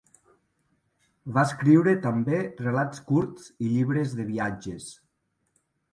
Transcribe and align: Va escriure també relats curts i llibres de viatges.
Va 1.35 1.43
escriure 1.49 1.93
també 2.07 2.39
relats 2.65 3.03
curts 3.11 3.53
i 3.67 3.69
llibres 3.75 4.17
de 4.21 4.27
viatges. 4.31 4.89